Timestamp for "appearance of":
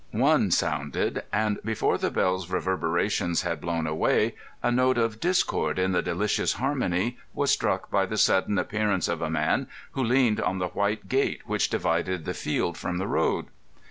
8.57-9.21